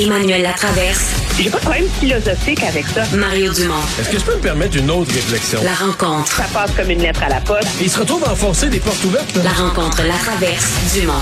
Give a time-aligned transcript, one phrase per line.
[0.00, 1.14] Emmanuel Latraverse.
[1.38, 3.02] J'ai pas de problème philosophique avec ça.
[3.14, 3.74] Mario Dumont.
[3.98, 5.60] Est-ce que je peux me permettre une autre réflexion?
[5.62, 6.32] La rencontre.
[6.32, 7.68] Ça passe comme une lettre à la poste.
[7.82, 9.38] Il se retrouve à enfoncer des portes ouvertes.
[9.44, 10.94] La rencontre La Traverse.
[10.94, 11.12] Dumont.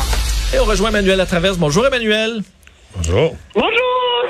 [0.55, 1.59] Et on rejoint Emmanuel Latraverse.
[1.59, 2.41] Bonjour Emmanuel.
[2.97, 3.35] Bonjour.
[3.55, 3.71] Bonjour!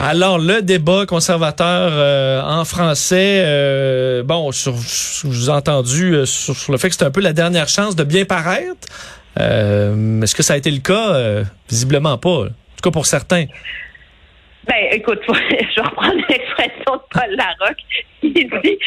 [0.00, 6.24] Alors, le débat conservateur euh, en français, euh, bon, sur, je vous ai entendu euh,
[6.24, 8.88] sur, sur, le fait que c'était un peu la dernière chance de bien paraître.
[9.38, 11.12] Euh, Est-ce que ça a été le cas?
[11.12, 12.30] Euh, visiblement pas.
[12.30, 13.44] En tout cas pour certains.
[14.68, 15.30] Ben, écoute, je
[15.80, 17.78] vais reprendre l'expression de Paul Larocque.
[18.22, 18.78] Il dit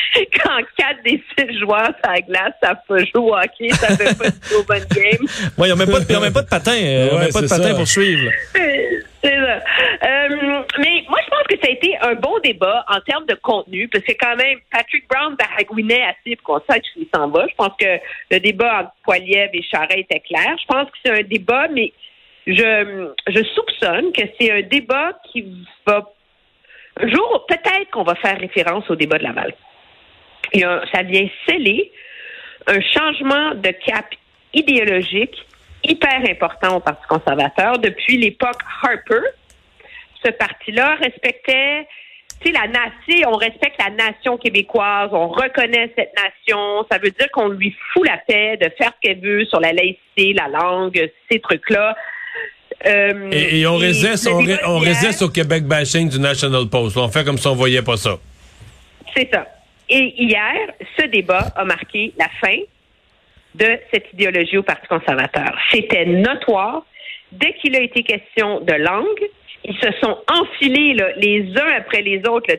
[0.44, 4.16] quand quatre des six joueurs à la glace savent pas jouer au hockey, ça fait
[4.18, 5.26] pas du tout bonne game.
[5.58, 6.72] Oui, ils n'ont même, pas de- ils ont même pas de patin.
[6.74, 7.76] euh, ils Ouais, même pas de patin ça.
[7.76, 8.30] pour suivre.
[8.54, 9.60] C'est ça.
[10.04, 13.36] Euh, mais moi, je pense que ça a été un bon débat en termes de
[13.36, 17.30] contenu, parce que quand même, Patrick Brown baragouinait assez pour qu'on sache où il s'en
[17.30, 17.46] va.
[17.48, 18.00] Je pense que
[18.32, 20.56] le débat entre Poiliev et Charest était clair.
[20.60, 21.94] Je pense que c'est un débat, mais
[22.48, 26.10] je, soupçonne que c'est un débat qui va...
[27.00, 29.54] Un jour, peut-être qu'on va faire référence au débat de Laval.
[30.56, 31.92] A- ça vient sceller
[32.68, 34.06] un changement de cap
[34.54, 35.46] idéologique
[35.84, 39.26] hyper important au Parti conservateur depuis l'époque Harper.
[40.24, 41.88] Ce parti-là respectait,
[42.46, 46.86] la nation, on respecte la nation québécoise, on reconnaît cette nation.
[46.92, 49.74] Ça veut dire qu'on lui fout la paix de faire ce qu'elle veut sur la
[49.74, 51.96] laïcité, la langue, ces trucs-là.
[52.86, 56.98] Euh, Et, et on et résiste, on, ré- résiste au Québec bashing du National Post.
[56.98, 58.18] On fait comme si on voyait pas ça.
[59.16, 59.46] C'est ça.
[59.90, 60.56] Et hier,
[60.98, 62.58] ce débat a marqué la fin
[63.56, 65.54] de cette idéologie au Parti conservateur.
[65.72, 66.84] C'était notoire.
[67.34, 69.22] Dès qu'il a été question de langue,
[69.66, 72.56] ils se sont enfilés là, les uns après les autres là,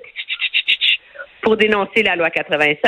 [1.42, 2.78] pour dénoncer la loi 96.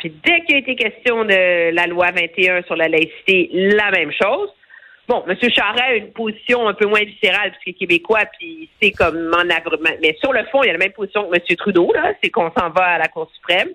[0.00, 4.10] Puis dès qu'il a été question de la loi 21 sur la laïcité, la même
[4.12, 4.48] chose.
[5.08, 5.36] Bon, M.
[5.50, 9.50] Charest a une position un peu moins viscérale puisqu'il est québécois, puis c'est comme en
[9.50, 9.78] avril.
[10.00, 11.56] Mais sur le fond, il a la même position que M.
[11.56, 13.68] Trudeau, là, c'est qu'on s'en va à la Cour suprême.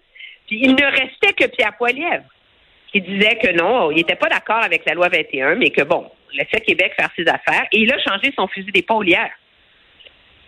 [0.47, 2.23] Puis il ne restait que Pierre Poilievre,
[2.91, 6.09] qui disait que non, il n'était pas d'accord avec la loi 21, mais que bon,
[6.33, 7.67] laissait Québec faire ses affaires.
[7.73, 9.29] Et il a changé son fusil d'épaule hier.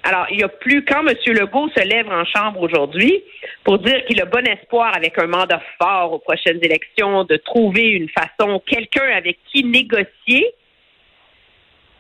[0.03, 1.13] Alors, il n'y a plus, quand M.
[1.27, 3.21] Legault se lève en chambre aujourd'hui
[3.65, 7.89] pour dire qu'il a bon espoir, avec un mandat fort aux prochaines élections, de trouver
[7.89, 10.53] une façon, quelqu'un avec qui négocier,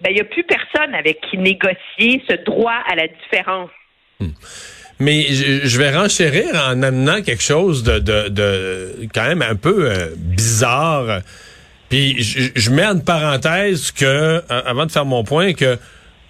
[0.01, 3.69] ben, il n'y a plus personne avec qui négocier ce droit à la différence.
[4.99, 9.89] Mais je, vais renchérir en amenant quelque chose de, de, de quand même un peu
[9.89, 11.21] euh, bizarre.
[11.89, 15.77] Puis je, je mets en parenthèse que, euh, avant de faire mon point, que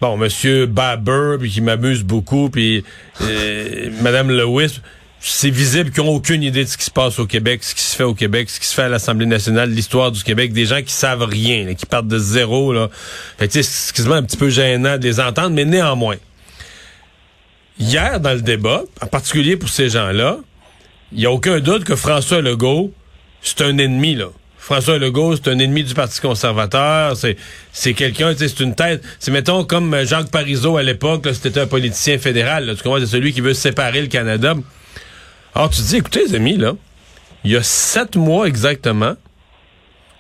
[0.02, 2.84] bon, Monsieur Baber, puis qui m'amuse beaucoup, puis
[3.22, 4.82] euh, Madame Lewis,
[5.22, 7.82] c'est visible qu'ils n'ont aucune idée de ce qui se passe au Québec, ce qui
[7.82, 10.66] se fait au Québec, ce qui se fait à l'Assemblée nationale, l'histoire du Québec, des
[10.66, 12.72] gens qui savent rien, là, qui partent de zéro.
[12.72, 12.90] Là.
[13.38, 16.16] Fait que, excuse-moi, un petit peu gênant de les entendre, mais néanmoins.
[17.80, 20.38] Hier, dans le débat, en particulier pour ces gens-là,
[21.12, 22.94] il n'y a aucun doute que François Legault,
[23.42, 24.28] c'est un ennemi, là.
[24.58, 27.38] François Legault, c'est un ennemi du Parti conservateur, c'est
[27.72, 32.20] c'est quelqu'un, c'est une tête, c'est mettons comme Jacques Parizeau à l'époque, c'était un politicien
[32.20, 34.56] fédéral, là, tu comprends, c'est celui qui veut séparer le Canada.
[35.56, 36.74] Alors tu te dis, écoutez les amis, là,
[37.44, 39.16] il y a sept mois exactement,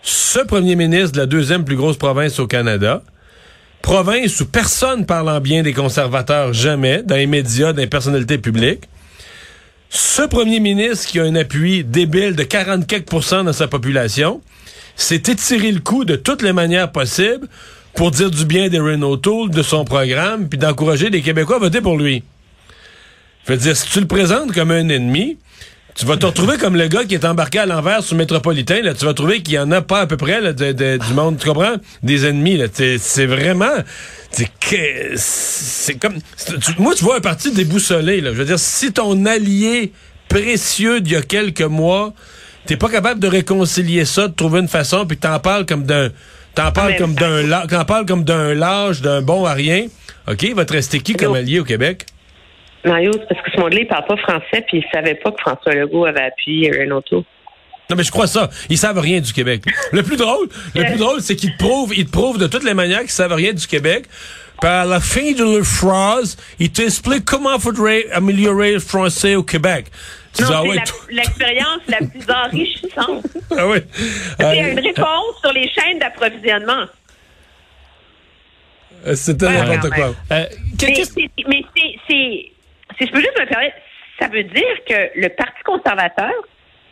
[0.01, 3.03] ce premier ministre de la deuxième plus grosse province au Canada,
[3.81, 8.37] province où personne parle en bien des conservateurs, jamais, dans les médias, dans les personnalités
[8.37, 8.85] publiques.
[9.89, 14.41] Ce premier ministre qui a un appui débile de 40% dans sa population
[14.95, 17.47] s'est étiré le coup de toutes les manières possibles
[17.95, 21.81] pour dire du bien d'Erin O'Toole, de son programme, puis d'encourager les Québécois à voter
[21.81, 22.23] pour lui.
[23.47, 25.37] Je veux dire, si tu le présentes comme un ennemi,
[25.95, 28.81] tu vas te retrouver comme le gars qui est embarqué à l'envers sur le métropolitain.
[28.81, 30.97] Là, tu vas trouver qu'il y en a pas à peu près là, de, de-
[30.97, 31.75] du monde, tu comprends?
[32.03, 32.57] Des ennemis.
[32.57, 32.65] là.
[32.71, 33.73] C'est c'est vraiment...
[34.31, 36.15] C'est que- c'est comme...
[36.37, 38.21] tu- moi, tu vois un parti déboussolé.
[38.21, 38.31] Là.
[38.33, 39.91] Je veux dire, si ton allié
[40.29, 42.13] précieux d'il y a quelques mois,
[42.67, 46.09] t'es pas capable de réconcilier ça, de trouver une façon, puis t'en parles comme d'un...
[46.55, 46.93] T'en parles
[47.85, 49.87] parles comme d'un lâche, d'un bon à rien.
[50.29, 52.05] OK, il va te rester qui comme allié au Québec?
[52.85, 55.39] Mario, c'est parce que ce monde-là, il parle pas français, puis il savait pas que
[55.41, 57.03] François Legault avait appuyé Renault.
[57.11, 58.49] Non, mais je crois ça.
[58.69, 59.63] Ils savent rien du Québec.
[59.91, 62.63] Le plus drôle, le plus drôle, c'est qu'ils te prouvent, ils te prouvent de toutes
[62.63, 64.05] les manières qu'ils savent rien du Québec.
[64.61, 69.43] Puis à la fin de leur phrase, ils t'expliquent comment faudrait améliorer le français au
[69.43, 69.87] Québec.
[70.39, 70.77] Non, ah c'est ouais,
[71.15, 73.25] l'expérience la, plus enrichissante.
[73.57, 73.83] ah ouais.
[74.39, 76.85] C'est Euh, une réponse sur les chaînes d'approvisionnement.
[79.07, 80.13] euh, C'était Ouais, n'importe quoi.
[80.31, 80.45] Euh,
[80.83, 81.63] Mais
[82.07, 82.51] c'est,
[82.99, 83.77] si je peux juste me permettre,
[84.19, 86.33] ça veut dire que le Parti conservateur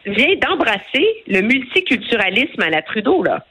[0.06, 3.46] vient d'embrasser le multiculturalisme à la Trudeau, là.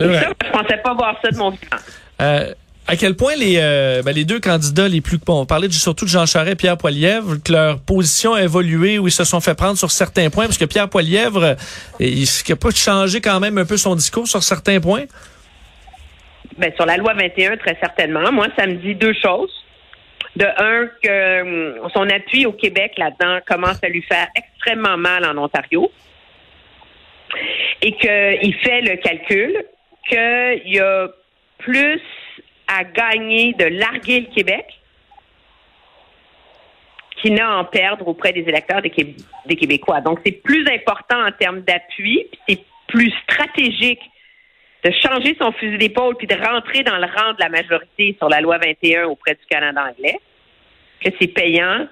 [0.00, 0.06] Ça,
[0.44, 1.76] je pensais pas voir ça de mon vivant.
[2.20, 2.52] Euh,
[2.86, 5.18] à quel point les, euh, ben, les deux candidats les plus...
[5.18, 8.98] Bon, on parlait surtout de Jean Charest et Pierre Poilièvre, que leur position a évolué
[8.98, 11.54] ou ils se sont fait prendre sur certains points, parce que Pierre Poilièvre, euh,
[11.98, 15.04] il n'a pas changé quand même un peu son discours sur certains points?
[16.58, 18.30] Ben, sur la loi 21, très certainement.
[18.32, 19.50] Moi, ça me dit deux choses.
[20.36, 21.40] De un, que
[21.80, 25.90] hum, son appui au Québec là-dedans commence à lui faire extrêmement mal en Ontario
[27.82, 29.64] et qu'il fait le calcul
[30.08, 31.08] qu'il y a
[31.58, 32.00] plus
[32.68, 34.66] à gagner de larguer le Québec
[37.20, 40.00] qu'il n'a à en perdre auprès des électeurs des, Québécois.
[40.00, 44.02] Donc, c'est plus important en termes d'appui, c'est plus stratégique
[44.86, 48.28] de changer son fusil d'épaule puis de rentrer dans le rang de la majorité sur
[48.28, 50.20] la loi 21 auprès du Canada anglais,
[51.00, 51.88] que c'est payant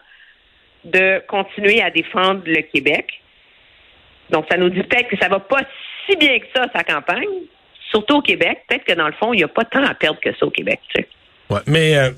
[0.85, 3.07] de continuer à défendre le Québec.
[4.31, 5.63] Donc, ça nous dit peut-être que ça va pas
[6.07, 7.27] si bien que ça, sa campagne,
[7.91, 8.61] surtout au Québec.
[8.69, 10.51] Peut-être que dans le fond, il n'y a pas tant à perdre que ça au
[10.51, 10.79] Québec.
[10.95, 11.09] Tu sais.
[11.67, 12.11] Mais euh,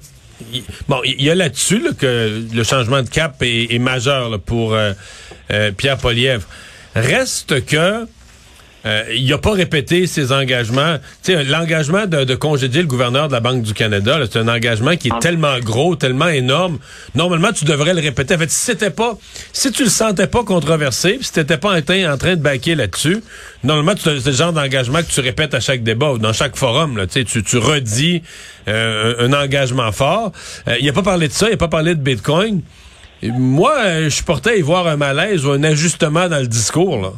[0.89, 4.93] bon, il y a là-dessus là, que le changement de cap est, majeur pour euh,
[5.51, 6.47] euh, Pierre Polièvre.
[6.95, 8.07] Reste que
[8.87, 10.99] euh, il n'a pas répété ses engagements.
[11.29, 15.09] L'engagement de, de, congédier le gouverneur de la Banque du Canada, c'est un engagement qui
[15.09, 16.79] est tellement gros, tellement énorme.
[17.17, 18.37] Normalement, tu devrais le répéter.
[18.37, 19.19] En fait, si c'était pas,
[19.53, 23.23] si tu le sentais pas controversé, si t'étais pas en train de baquer là-dessus,
[23.65, 26.97] normalement, c'est le genre d'engagement que tu répètes à chaque débat ou dans chaque forum.
[26.97, 28.23] Là, tu, tu redis
[28.69, 30.31] euh, un, engagement fort.
[30.69, 32.61] Euh, il n'a pas parlé de ça, il n'a pas parlé de Bitcoin.
[33.23, 37.03] moi, je portais à y voir un malaise ou un ajustement dans le discours.
[37.03, 37.13] Là.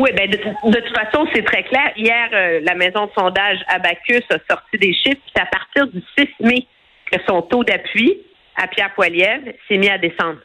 [0.00, 1.92] Oui, ben de, toute façon, c'est très clair.
[1.94, 5.20] Hier, euh, la maison de sondage Abacus a sorti des chiffres.
[5.34, 6.66] C'est à partir du 6 mai
[7.12, 8.18] que son taux d'appui
[8.56, 10.40] à Pierre Poilievre s'est mis à descendre.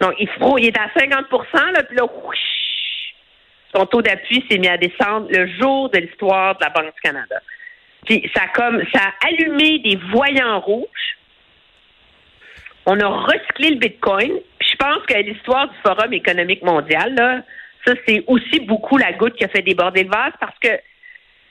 [0.00, 1.26] Donc, il, est à 50
[1.72, 2.06] là, puis là,
[3.76, 7.00] son taux d'appui s'est mis à descendre le jour de l'histoire de la Banque du
[7.00, 7.40] Canada.
[8.06, 11.16] Puis ça comme ça a allumé des voyants rouges.
[12.86, 14.32] On a recyclé le Bitcoin.
[14.58, 17.42] Puis je pense que l'histoire du Forum économique mondial, là,
[17.88, 20.68] ça, c'est aussi beaucoup la goutte qui a fait déborder le vase parce que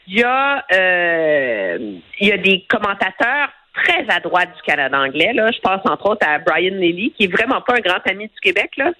[0.08, 5.34] il y a euh, y a des commentateurs très à droite du Canada anglais.
[5.34, 5.52] Là.
[5.52, 8.40] Je pense entre autres à Brian Lilly, qui est vraiment pas un grand ami du
[8.42, 8.92] Québec, là,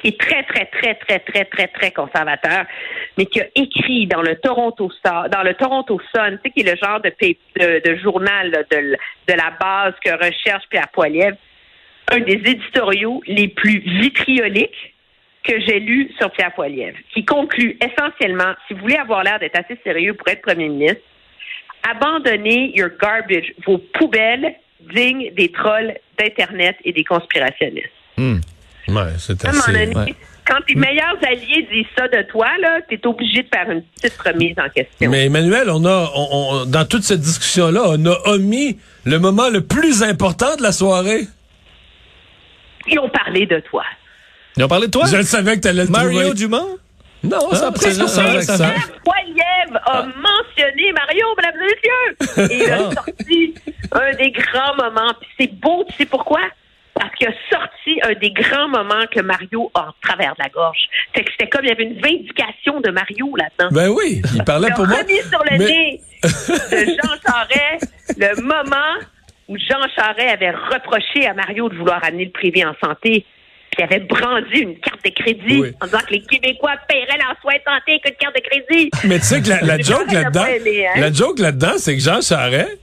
[0.00, 2.66] qui est très, très, très, très, très, très, très conservateur,
[3.16, 6.70] mais qui a écrit dans le Toronto dans le Toronto Sun, tu sais, qui est
[6.70, 7.12] le genre de,
[7.80, 8.96] de, journal de,
[9.28, 11.36] de la base que recherche Pierre Poilievre,
[12.12, 14.93] un des éditoriaux les plus vitrioliques
[15.44, 19.58] que j'ai lu sur Pierre Poilievre, qui conclut essentiellement, si vous voulez avoir l'air d'être
[19.58, 21.02] assez sérieux pour être premier ministre,
[21.88, 24.54] abandonnez your garbage, vos poubelles
[24.94, 27.88] dignes des trolls d'Internet et des conspirationnistes.
[28.16, 28.38] Hmm.
[28.88, 29.94] Ouais, c'est assez...
[30.46, 34.20] Quand tes meilleurs alliés disent ça de toi, là, t'es obligé de faire une petite
[34.20, 35.10] remise en question.
[35.10, 39.62] Mais Emmanuel, on a, on, dans toute cette discussion-là, on a omis le moment le
[39.62, 41.22] plus important de la soirée.
[42.88, 43.84] Ils ont parlé de toi.
[44.56, 45.04] Ils ont parlé de toi?
[45.06, 46.78] Je savais que tu allais le Mario Dumont?
[47.24, 48.06] Non, ah, ça prend ça.
[48.42, 48.74] ça.
[49.02, 50.06] Poiliev a ah.
[50.06, 52.54] mentionné Mario, mesdames et messieurs.
[52.54, 52.94] Et il a ah.
[52.94, 53.54] sorti
[53.92, 55.14] un des grands moments.
[55.20, 56.40] Puis c'est beau, tu sais pourquoi?
[56.92, 60.50] Parce qu'il a sorti un des grands moments que Mario a en travers de la
[60.50, 60.86] gorge.
[61.14, 63.70] Fait que c'était comme il y avait une vindication de Mario là-dedans.
[63.72, 64.98] Ben oui, il parlait pour moi.
[65.08, 66.28] Il a sur le nez de
[66.86, 69.00] Jean Charest le moment
[69.48, 73.24] où Jean Charest avait reproché à Mario de vouloir amener le privé en santé
[73.74, 77.54] qui avait brandi une carte de crédit en disant que les Québécois paieraient leur soins
[77.66, 78.90] santé qu'une carte de crédit.
[79.04, 81.00] Mais tu sais que la, joke là-dedans, hein?
[81.00, 82.78] la joke là-dedans, c'est que Jean Charest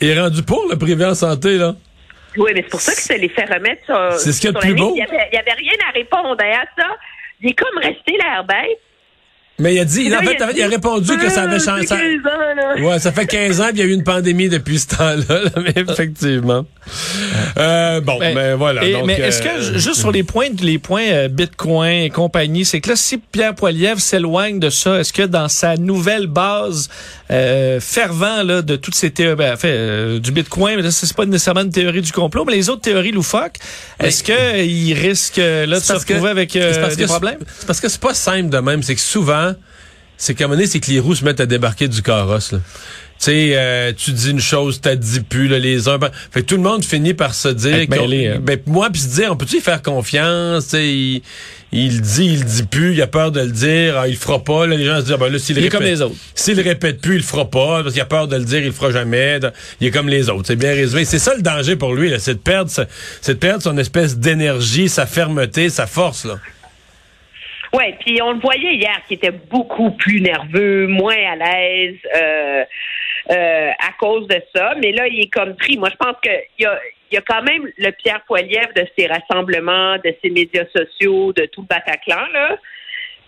[0.00, 1.74] est rendu pour le privé en santé, là.
[2.36, 4.50] Oui, mais c'est pour ça que ça les fait remettre sur, C'est ce qu'il y
[4.50, 4.92] a de plus beau.
[4.94, 6.88] Il n'y avait, avait, rien à répondre à ça.
[7.40, 8.80] Il est comme resté l'air bête.
[9.62, 11.86] Mais il a dit, en fait, il a, répondu que ça avait changé.
[11.86, 11.96] Ça,
[12.80, 15.72] ouais, ça fait 15 ans qu'il y a eu une pandémie depuis ce temps-là, mais
[15.76, 16.66] effectivement.
[17.58, 18.82] Euh, bon, mais, ben, voilà.
[19.04, 22.80] mais est-ce que, euh, juste sur les points, les points euh, Bitcoin et compagnie, c'est
[22.80, 26.88] que là, si Pierre Poilievre s'éloigne de ça, est-ce que dans sa nouvelle base
[27.30, 31.24] euh, fervent là, de toutes ces théories, ben, en fait, du Bitcoin, mais c'est pas
[31.24, 33.58] nécessairement une théorie du complot, mais les autres théories loufoques,
[34.00, 37.38] est-ce qu'il risque là, de se retrouver avec des problèmes?
[37.60, 39.51] C'est parce que c'est pas simple de même, c'est que souvent,
[40.22, 42.52] c'est qu'à un moment donné, c'est que les roues se mettent à débarquer du carrosse.
[42.52, 42.60] Là.
[43.18, 45.98] Tu sais, euh, tu dis une chose, t'as dit plus, là, les uns.
[45.98, 47.88] Ben, fait tout le monde finit par se dire.
[47.90, 48.38] Hein.
[48.40, 50.74] ben, moi, puis se dire, on peut-tu faire confiance?
[50.74, 51.22] Il,
[51.72, 54.68] il dit, il dit plus, il a peur de le dire, ah, il fera pas.
[54.68, 56.14] Là, les gens se disent, ah, ben là, s'il répète, comme les autres.
[56.36, 58.66] S'il répète plus, il le fera pas, parce qu'il a peur de le dire, il
[58.66, 59.40] le fera jamais.
[59.80, 60.44] Il est comme les autres.
[60.46, 61.04] C'est bien résumé.
[61.04, 64.88] C'est ça le danger pour lui, c'est de perdre, c'est de perdre son espèce d'énergie,
[64.88, 66.38] sa fermeté, sa force, là.
[67.74, 71.96] Oui, puis on le voyait hier qui était beaucoup plus nerveux, moins à l'aise.
[72.14, 72.64] Euh,
[73.30, 74.74] euh, à cause de ça.
[74.82, 75.76] Mais là, il est comme pris.
[75.78, 76.76] Moi, je pense qu'il y a,
[77.12, 81.46] y a quand même le Pierre Poilievre de ses rassemblements, de ses médias sociaux, de
[81.46, 82.56] tout le Bataclan, là.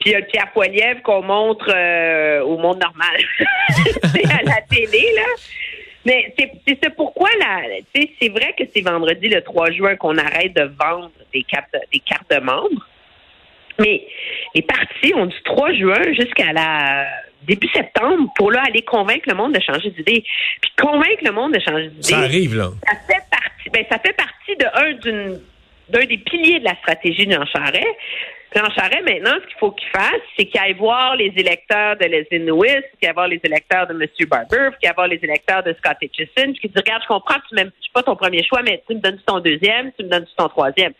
[0.01, 3.17] Puis il y a le Pierre Poilievre qu'on montre euh, au monde normal.
[4.13, 5.23] c'est à la télé, là.
[6.05, 7.63] Mais c'est c'est pourquoi là,
[7.95, 12.01] c'est vrai que c'est vendredi le 3 juin qu'on arrête de vendre des cartes des
[12.01, 12.87] cartes de membres.
[13.79, 14.07] Mais
[14.55, 17.07] les partis ont du 3 juin jusqu'à la
[17.43, 20.25] début septembre pour là aller convaincre le monde de changer d'idée.
[20.61, 22.03] Puis convaincre le monde de changer d'idée.
[22.03, 22.71] Ça arrive là.
[22.87, 25.41] Ça fait partie ben ça fait partie de un d'une
[25.89, 27.85] d'un des piliers de la stratégie de Jean Charest.
[28.57, 32.07] Jean Charest, maintenant, ce qu'il faut qu'il fasse, c'est qu'il aille voir les électeurs de
[32.07, 34.09] les Inuits, qu'il aille voir les électeurs de M.
[34.29, 37.35] Barber, qu'il aille voir les électeurs de Scott Hitchison, puis qu'il dit, regarde, je comprends
[37.49, 40.27] tu m'aimes pas ton premier choix, mais tu me donnes ton deuxième, tu me donnes
[40.37, 40.93] ton troisième?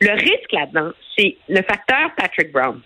[0.00, 2.80] Le risque là-dedans, c'est le facteur Patrick Brown.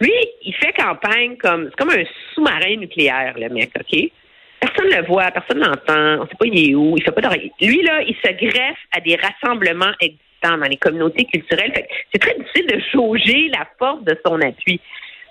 [0.00, 0.12] Lui,
[0.44, 2.04] il fait campagne comme, c'est comme un
[2.34, 4.10] sous-marin nucléaire, le mec, OK?
[4.60, 7.02] Personne ne le voit, personne ne l'entend, on ne sait pas il est où, il
[7.02, 7.66] fait pas de...
[7.66, 11.72] Lui, là, il se greffe à des rassemblements existants dans les communautés culturelles.
[12.12, 14.80] c'est très difficile de jauger la force de son appui.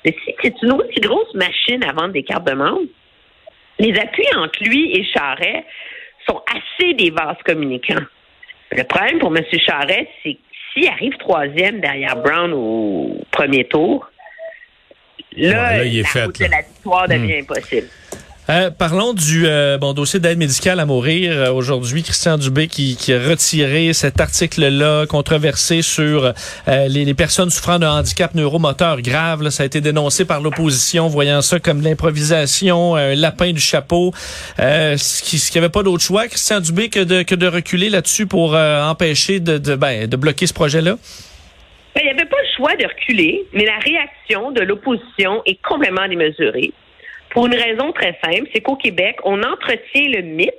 [0.03, 2.87] Mais si c'est une aussi grosse machine à vendre des cartes de membres,
[3.79, 5.65] les appuis entre lui et Charret
[6.27, 8.03] sont assez des vases communicants.
[8.71, 9.43] Le problème pour M.
[9.65, 10.37] Charret, c'est
[10.73, 14.09] s'il arrive troisième derrière Brown au premier tour,
[15.35, 16.47] là, là, il est la fait, route là.
[16.47, 17.87] de la victoire devient impossible.
[18.49, 21.31] Euh, parlons du euh, bon dossier d'aide médicale à mourir.
[21.31, 26.33] Euh, Aujourd'hui, Christian Dubé qui, a retiré cet article-là controversé sur
[26.67, 29.47] euh, les, personnes souffrant de handicap neuromoteur grave.
[29.49, 34.11] Ça a été dénoncé par l'opposition, voyant ça comme l'improvisation, un lapin du chapeau.
[34.59, 37.47] Euh, ce qui ce qui avait pas d'autre choix, Christian Dubé, que de, que de
[37.47, 40.95] reculer là-dessus pour euh, empêcher de, de, ben, de bloquer ce projet-là?
[41.93, 45.61] Ben, il n'y avait pas le choix de reculer, mais la réaction de l'opposition est
[45.61, 46.73] complètement démesurée.
[47.31, 50.53] Pour une raison très simple, c'est qu'au Québec, on entretient le mythe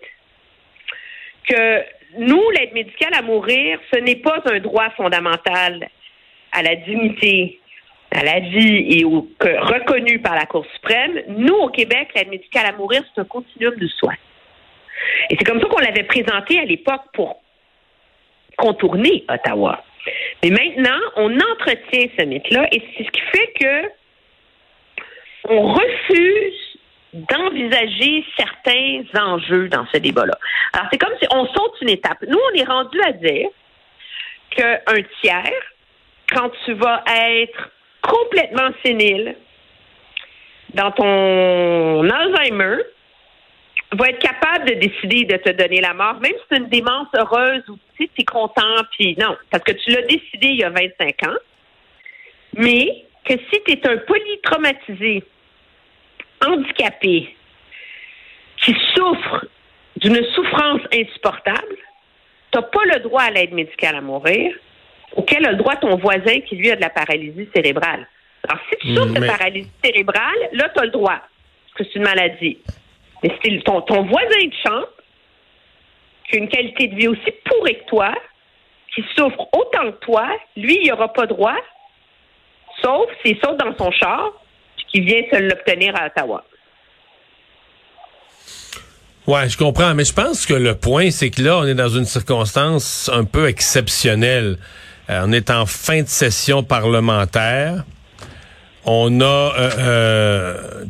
[1.49, 1.83] que
[2.19, 5.89] nous, l'aide médicale à mourir, ce n'est pas un droit fondamental
[6.53, 7.59] à la dignité,
[8.11, 11.23] à la vie et reconnu par la Cour suprême.
[11.29, 14.17] Nous, au Québec, l'aide médicale à mourir, c'est un continuum de soins.
[15.31, 17.43] Et c'est comme ça qu'on l'avait présenté à l'époque pour
[18.57, 19.83] contourner Ottawa.
[20.43, 23.89] Mais maintenant, on entretient ce mythe-là et c'est ce qui fait que
[25.49, 26.79] on refuse
[27.13, 30.39] d'envisager certains enjeux dans ce débat-là.
[30.73, 32.19] Alors, c'est comme si on saute une étape.
[32.27, 33.49] Nous, on est rendu à dire
[34.51, 35.63] qu'un tiers,
[36.31, 37.71] quand tu vas être
[38.01, 39.37] complètement sénile
[40.75, 42.79] dans ton Alzheimer,
[43.93, 47.09] va être capable de décider de te donner la mort, même si c'est une démence
[47.15, 50.71] heureuse ou tu es content, puis non, parce que tu l'as décidé il y a
[50.71, 51.37] 25 ans,
[52.55, 55.25] mais que si tu es un polytraumatisé,
[56.45, 57.37] handicapé,
[58.59, 59.47] qui souffre
[59.97, 61.77] d'une souffrance insupportable,
[62.51, 64.55] tu n'as pas le droit à l'aide médicale à mourir,
[65.15, 68.07] auquel a le droit ton voisin qui, lui, a de la paralysie cérébrale.
[68.49, 71.85] Alors, si tu souffres Mais- de paralysie cérébrale, là, tu as le droit, parce que
[71.85, 72.59] c'est une maladie.
[73.23, 74.89] Mais si ton, ton voisin de chambre,
[76.29, 78.15] qui a une qualité de vie aussi pourrie que toi,
[78.95, 81.57] qui souffre autant que toi, lui, il n'aura pas droit,
[82.83, 84.33] sauf s'il saute dans son char,
[84.77, 86.45] puis qu'il vient se l'obtenir à Ottawa.
[89.27, 91.89] Ouais, je comprends, mais je pense que le point, c'est que là, on est dans
[91.89, 94.59] une circonstance un peu exceptionnelle.
[95.09, 97.85] Euh, on est en fin de session parlementaire.
[98.85, 99.71] On a euh,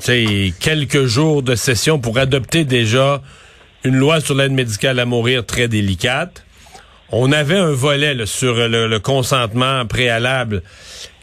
[0.09, 3.21] euh, quelques jours de session pour adopter déjà
[3.85, 6.47] une loi sur l'aide médicale à mourir très délicate.
[7.11, 10.63] On avait un volet sur le consentement préalable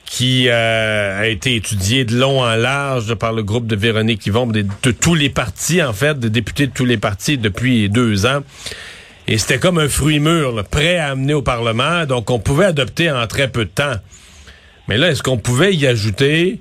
[0.10, 4.48] qui euh, a été étudié de long en large par le groupe de Véronique Yvon,
[4.48, 8.26] de, de tous les partis, en fait, de députés de tous les partis depuis deux
[8.26, 8.40] ans.
[9.28, 13.12] Et c'était comme un fruit mûr, prêt à amener au Parlement, donc on pouvait adopter
[13.12, 13.98] en très peu de temps.
[14.88, 16.60] Mais là, est-ce qu'on pouvait y ajouter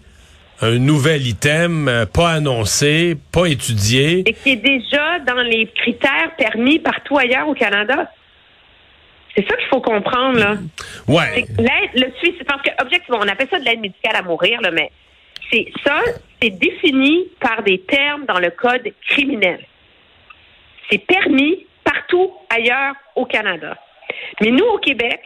[0.61, 4.25] un nouvel item, euh, pas annoncé, pas étudié?
[4.29, 8.11] Et qui est déjà dans les critères permis partout ailleurs au Canada.
[9.39, 10.57] C'est ça qu'il faut comprendre, là.
[11.07, 11.45] Ouais.
[11.59, 14.73] l'aide, le suicide, parce que, objectivement, on appelle ça de l'aide médicale à mourir, là,
[14.73, 14.91] mais
[15.53, 16.01] c'est ça,
[16.43, 19.65] c'est défini par des termes dans le code criminel.
[20.91, 23.77] C'est permis partout ailleurs au Canada.
[24.41, 25.21] Mais nous, au Québec,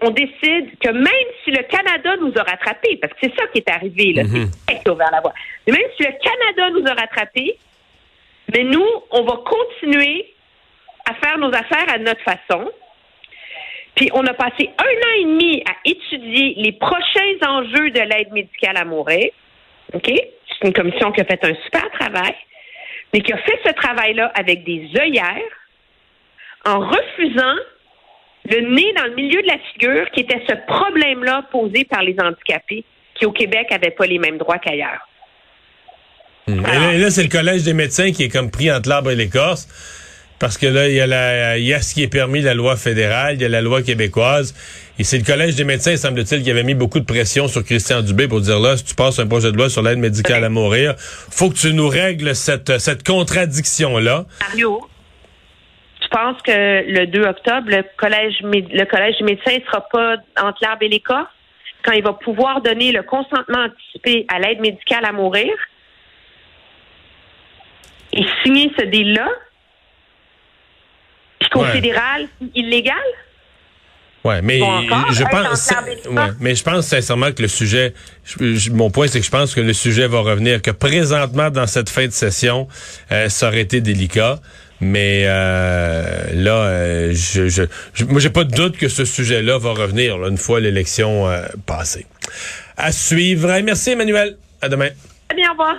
[0.00, 3.58] on décide que même si le Canada nous a rattrapés, parce que c'est ça qui
[3.58, 4.50] est arrivé, là, Mhm.
[4.66, 5.34] c'est ça qui a ouvert la voie.
[5.66, 7.58] Mais même si le Canada nous a rattrapés,
[8.54, 10.32] mais nous, on va continuer
[11.04, 12.70] à faire nos affaires à notre façon.
[13.94, 18.32] Puis on a passé un an et demi à étudier les prochains enjeux de l'aide
[18.32, 19.30] médicale à mourir.
[19.92, 20.06] OK?
[20.06, 22.34] C'est une commission qui a fait un super travail.
[23.12, 25.36] mais qui a fait ce travail-là avec des œillères
[26.64, 27.56] en refusant
[28.44, 32.16] le nez dans le milieu de la figure qui était ce problème-là posé par les
[32.20, 35.06] handicapés qui, au Québec, n'avaient pas les mêmes droits qu'ailleurs.
[36.48, 39.16] Et là, là, c'est le Collège des médecins qui est comme pris entre l'arbre et
[39.16, 39.68] l'écorce.
[40.40, 42.54] Parce que là, il y, a la, il y a ce qui est permis, la
[42.54, 44.54] loi fédérale, il y a la loi québécoise.
[44.98, 48.00] Et c'est le Collège des médecins, semble-t-il, qui avait mis beaucoup de pression sur Christian
[48.00, 50.48] Dubé pour dire là, si tu passes un projet de loi sur l'aide médicale à
[50.48, 54.24] mourir, faut que tu nous règles cette, cette contradiction-là.
[54.40, 54.80] Mario,
[56.00, 60.16] tu penses que le 2 octobre, le collège, le collège des médecins ne sera pas
[60.40, 61.28] entre l'arbre et l'écorce
[61.84, 65.52] quand il va pouvoir donner le consentement anticipé à l'aide médicale à mourir?
[68.14, 69.28] Et signer ce deal-là?
[71.50, 71.72] Puis qu'au Ouais.
[71.72, 72.94] fédéral, illégal?
[74.22, 75.70] Ouais, mais Bon, je pense,
[76.10, 79.30] ouais, mais je pense sincèrement que le sujet, je- je- mon point c'est que je
[79.30, 82.68] pense que le sujet va revenir, que présentement dans cette fin de session,
[83.12, 84.38] euh, ça aurait été délicat,
[84.82, 87.62] mais euh, là, euh, je, je,
[87.94, 91.26] je- moi j'ai pas de doute que ce sujet-là va revenir là, une fois l'élection
[91.26, 92.04] euh, passée.
[92.76, 93.58] À suivre.
[93.64, 94.36] Merci Emmanuel.
[94.60, 94.90] À demain.
[95.28, 95.76] Très bien, au revoir.